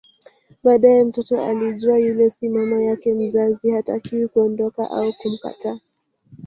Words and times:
Baadae 0.63 1.03
mtoto 1.03 1.43
akijua 1.45 1.97
yule 1.99 2.29
si 2.29 2.49
mama 2.49 2.81
yake 2.81 3.13
mzazi 3.13 3.71
hatakiwi 3.71 4.27
kuondoka 4.27 4.89
au 4.91 5.13
kumkataa 5.13 5.79